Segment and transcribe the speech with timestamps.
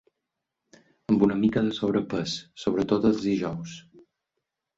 [1.13, 2.33] Amb una mica de sobrepès,
[2.65, 3.77] sobretot els dijous.